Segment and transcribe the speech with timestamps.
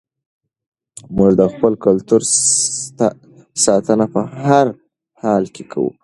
[1.15, 2.21] موږ د خپل کلتور
[3.65, 4.65] ساتنه په هر
[5.21, 5.91] حال کې کوو.